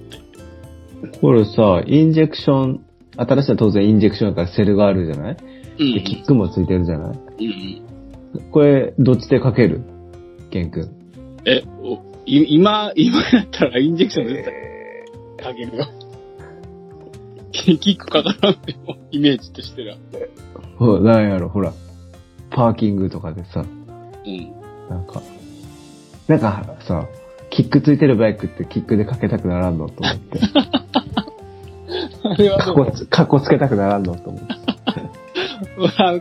[1.21, 2.85] これさ、インジェクション、
[3.15, 5.37] 新しいのは当然インジェクションだからセルがあるじゃない？
[5.79, 7.17] うんで、キックもついてるじゃない？
[7.17, 8.51] うんうん。
[8.51, 9.81] これ、どっちでかける？
[10.51, 10.89] ケン君。
[11.45, 11.63] え、
[12.25, 14.43] 今、今やったらインジェクション絶
[15.37, 15.87] 対かけるよ。
[17.51, 19.97] キックかからんでも、イメージとしては。
[20.77, 21.73] ほら、なんやろ、ほら。
[22.51, 24.53] パーキングとかでさ、うん。
[24.89, 25.21] なんか、
[26.27, 27.07] なんかさ、
[27.49, 30.39] キックついてるバイクってキックでかけたくならんのと思って。
[32.23, 34.47] あれはかっこ、つ、かっこつけたくならんのと思って。
[35.95, 36.13] か、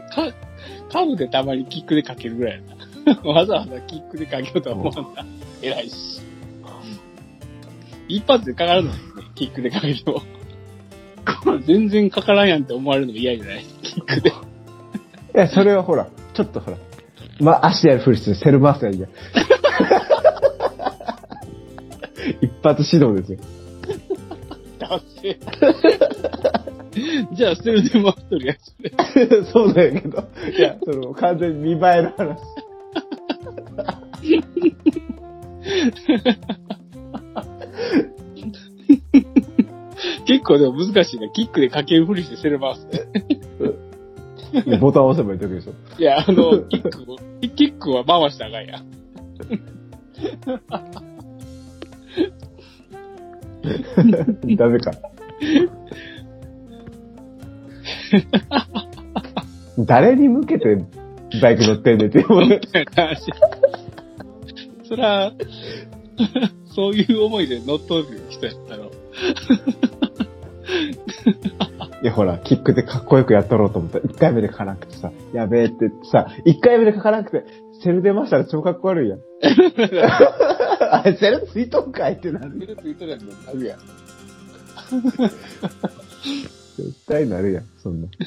[0.91, 2.63] カブでたまにキックでかけるぐらい
[3.07, 3.21] やな。
[3.31, 5.25] わざわざキックでかけようとは思わんな。
[5.63, 6.21] 偉いし。
[8.09, 8.99] 一発でかからないね、
[9.35, 10.23] キックでかけても。
[11.67, 13.65] 全然かからんやんって思われるのも嫌じゃない？
[13.83, 14.31] キックで。
[14.31, 14.33] い
[15.35, 16.79] や、それはほら、ちょっとほら、
[17.41, 18.95] ま、足でやるふりしてセル回すやん
[22.75, 23.39] 発指導ですよ。
[24.79, 25.39] だせ。
[27.33, 28.93] じゃあ、セルで回っとるやつで。
[29.53, 30.25] そうだけど、
[30.57, 32.39] いや、その、完全に見栄えの話。
[40.27, 41.29] 結構でも難しいな。
[41.31, 43.07] キックでかけるふりしてセル回すって。
[44.79, 45.73] ボタン押せばいいだけでしょ。
[45.99, 47.17] いや、あの、キックを、
[47.57, 48.87] キックは回したらあかんやん。
[54.57, 54.93] ダメか。
[59.79, 60.77] 誰に向けて
[61.41, 62.61] バイク乗ってんねんって思う。
[62.95, 63.31] 話。
[64.85, 65.33] そら、
[66.75, 68.85] そういう思いで乗っとる人やったら、
[72.01, 77.45] いやほら、キックでかっこよくやっとろうと思ったら、1回目で書かなくてさ、やべえって言ってさ、1回目で書かなくて、
[77.83, 79.19] セル出ましたら超かっこ悪いやん。
[80.81, 82.51] あれ、セルついとんかいってなる。
[82.51, 83.81] ミルついとるやつあるやん。
[86.77, 88.09] 絶対なるやん、そんな。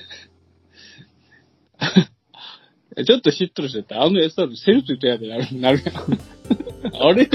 [3.05, 5.95] ちょっと知っとる人やったら、あの SR セルついとるやつになるなるやん。
[7.01, 7.29] あれ？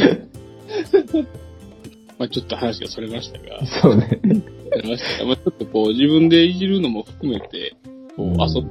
[2.19, 4.21] まあちょっと話がそれましたが、そうね。
[4.71, 7.75] それましたがまあちょっとこう自分でいじるのも含めて、
[8.17, 8.71] こううん遊ぶ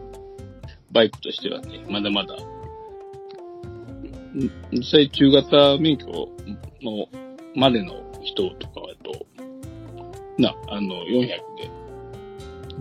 [0.91, 2.37] バイクとしてはね、まだまだ、ん
[4.71, 6.07] 実際中型免許
[6.81, 7.07] の
[7.55, 9.25] までの人とかだと、
[10.37, 11.37] な、あの、400で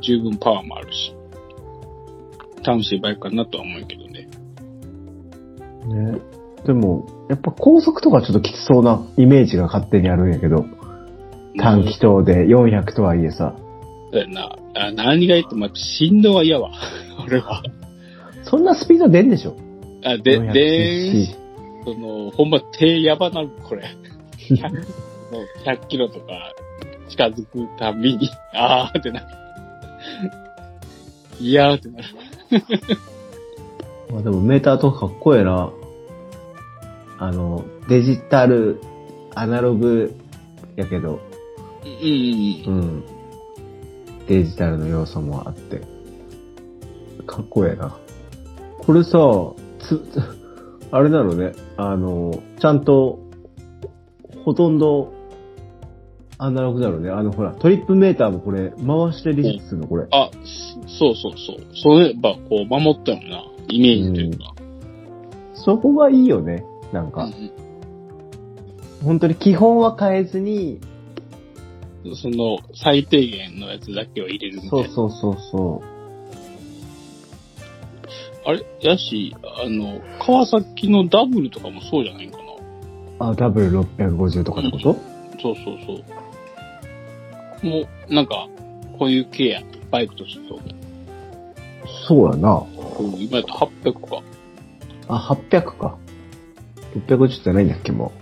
[0.01, 1.15] 十分パワーもあるし、
[2.65, 4.29] 楽しいバイクかなとは思うけどね。
[5.87, 6.21] ね。
[6.67, 10.65] でも、やっぱ高速とかちょっときつそうなイメージが勝手にあるんやけど、
[11.59, 13.55] 短気筒で400とはいえさ、
[14.13, 14.57] そうやな。
[14.77, 16.71] あ何が言っても、やっぱ振動は嫌わ。
[17.27, 17.63] 俺は。
[18.45, 19.57] そんなスピード出んでしょ
[20.05, 21.44] あ、で、400で
[21.85, 23.85] その、ほんま手やばなる、これ。
[24.39, 26.27] 100, もう100キロとか
[27.09, 29.27] 近づくたびに、あーってなる。
[31.41, 32.05] いやーってなる。
[34.17, 35.73] あでもメーターとかかっこええな。
[37.19, 38.81] あの、デジタル、
[39.35, 40.15] アナログ
[40.77, 41.21] やけど、
[41.85, 42.81] うんうんうん。
[42.81, 43.05] うん。
[44.27, 45.83] デジタルの要素もあって。
[47.27, 47.97] かっこええな。
[48.79, 49.19] これさ、
[49.81, 50.44] つ、つ
[50.95, 51.55] あれなのね。
[51.77, 53.19] あの、ちゃんと、
[54.45, 55.13] ほとんど、
[56.39, 57.11] アナログだろうね。
[57.11, 60.07] あの、ほら、トリップメーターもこれ、回してリセットするの、これ。
[60.13, 60.31] あ、
[60.87, 61.67] そうそうそう。
[61.75, 63.43] そういえば、こう、守ったよな。
[63.69, 64.55] イメージというか。
[65.55, 66.65] そこがいいよね。
[66.93, 67.51] なんか、うん
[69.03, 70.81] 本当に基本は変えずに、
[72.05, 74.89] うんその、最低限のやつだけを入れるみたいな。
[74.89, 75.83] そうそうそうそ
[78.47, 78.65] あれ？
[78.81, 82.39] やし、あの、川崎のダブルとかもそうじゃないか
[83.19, 83.29] な？
[83.29, 83.31] う。
[83.33, 84.95] あ、ダブル650とかってこと、
[85.41, 86.03] そうそうそ
[87.63, 87.67] う。
[87.67, 88.49] もう、なんか、
[88.99, 89.63] こういう系や。
[89.91, 90.61] バイクとしてそう。
[92.09, 92.67] そうやな。
[92.99, 93.53] うん今やと
[93.85, 94.23] 800か。
[95.09, 95.97] あ、800か。
[97.07, 98.13] 650じゃないんだっけ、も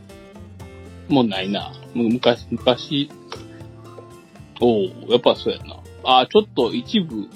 [1.08, 1.72] もうないな。
[1.94, 3.10] もう昔、昔、
[4.60, 5.76] おおやっぱそうやな。
[6.04, 7.26] あ、ちょっと一部、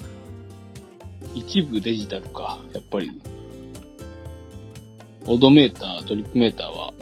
[1.37, 2.59] 一部デジタルか。
[2.73, 3.11] やっぱり。
[5.27, 6.93] オドメーター、トリップメーターは、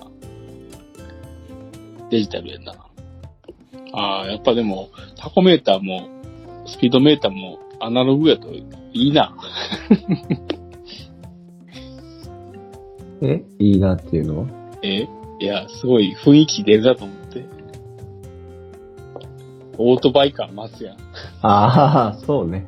[2.09, 2.73] デジタルやな。
[3.93, 6.09] ああ、やっぱでも、タコメーターも、
[6.65, 9.35] スピードメーターも、アナログやといいな。
[13.21, 13.25] う。
[13.27, 13.43] え？
[13.59, 14.47] いいなっていうのは？
[14.81, 15.07] え？
[15.39, 17.45] いや、すごい雰囲気出るなと思って。
[19.77, 20.97] オートバイ感増すやん。
[21.41, 22.67] ああ、そうね。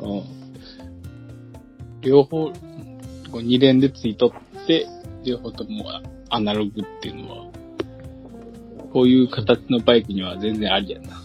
[0.00, 0.35] うん。
[2.06, 2.52] 両方、
[3.32, 4.86] こう二連でついとって、
[5.24, 5.84] 両方とも
[6.30, 7.46] アナログっていうのは、
[8.92, 11.20] こういう形のバイクには全然ありやな。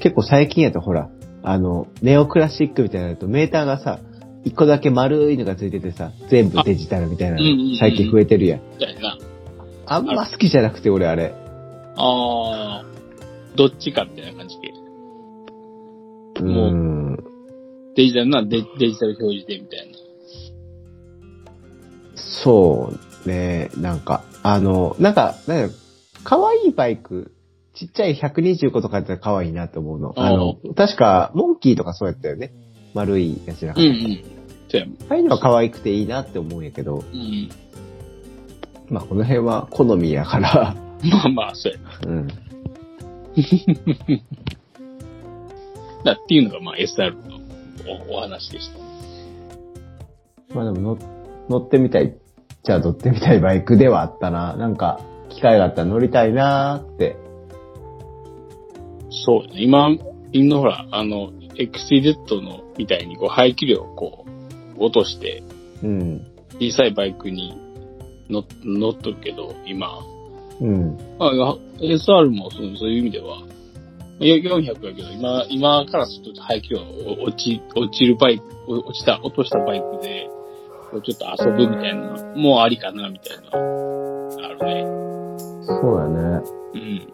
[0.00, 1.08] 結構最近やとほら、
[1.42, 4.00] あの、ネオクラシックみたいなのだとメーターがさ、
[4.44, 7.38] 一個だけ丸いのがついててさ、全部デジタルみたいな
[7.80, 8.60] 最近増えてるやん。
[8.60, 9.18] みたいな。
[9.86, 11.34] あんま好きじゃなくて俺あれ。
[11.96, 14.72] あー、どっちかみたいな感じで。
[16.40, 16.87] うもうん。
[17.98, 19.98] デジタルなデデジタル表示でみたいな。
[22.14, 22.92] そ
[23.24, 25.72] うね、なんか、あの、なんか、なんだろ
[26.22, 27.32] 可愛いバイク、
[27.74, 30.14] ちっちゃい125とかやったら可愛いなと思うの。
[30.16, 32.52] あの、確か、モンキーとかそうやったよね。
[32.94, 33.88] 丸いやつじゃなくて。
[33.88, 34.22] うんうん。
[34.68, 34.86] そうや。
[35.08, 37.48] ああいうのは可愛くていいなって思うんやけど、うん。
[38.90, 41.98] まあこの辺は好みやから、まあまあ、そうやな。
[42.06, 42.28] うん。
[46.04, 47.37] だっていうのがまあ SR の
[48.10, 48.78] おお話でした。
[50.54, 50.98] まあでも乗
[51.48, 52.16] 乗ってみたい、
[52.62, 54.56] じゃあ乗ってみたいバイクではあったな。
[54.56, 57.16] なんか、機会があったら乗りたいなーって。
[59.10, 59.62] そうね。
[59.62, 59.88] 今、
[60.32, 64.26] 今のほら、あの、XCZ のみたいにこう排気量をこ
[64.78, 65.42] う、落として、
[65.82, 66.26] うん。
[66.60, 67.56] 小さいバイクに
[68.28, 70.00] 乗乗っとるけど、今。
[70.60, 70.96] うん。
[71.18, 73.46] まあ、SR もそうそういう意味では、よ
[74.20, 80.28] 400やけど、今、今からすると排気量落ち、落ちるバイク、落ちた、落としたバイクで、
[80.90, 83.58] ちょっと遊ぶみたいなのもありかな、みたいな、あ
[84.48, 84.86] るね。
[85.64, 86.42] そうやね。
[86.74, 87.12] うん。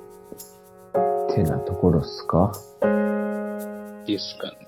[1.35, 2.53] てなところっすか？
[4.07, 4.59] ですかね。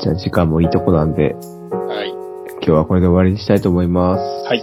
[0.00, 2.10] じゃあ時間もいいとこなんで、はい。
[2.56, 4.20] 今日はこれで終わりにしたいと思います。
[4.46, 4.62] はい。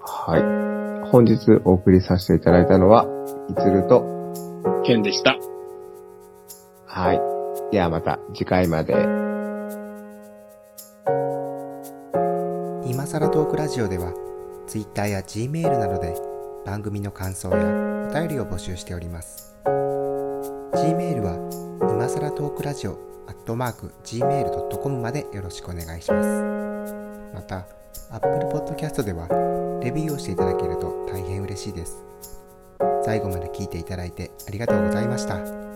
[0.00, 1.10] はい。
[1.10, 3.06] 本日お送りさせていただいたのは、
[3.48, 4.04] いつると、
[4.84, 5.38] ケンでした。
[6.98, 7.20] はい。
[7.70, 8.92] ではまた次回まで。
[12.84, 14.12] 今さらトークラジオでは
[14.66, 16.16] Twitter や Gmail などで
[16.66, 17.56] 番組の感想や
[18.10, 21.36] お便りを募集しております Gmail は
[21.82, 26.42] 今さらトークラジオアットマーク Gmail.com までよろしくお願いします
[27.34, 27.66] また
[28.10, 29.28] Apple Podcast では
[29.82, 32.02] レビューをしていただけると大変嬉しいです
[33.04, 35.67] 最後まで聞いていただいてありがとうございました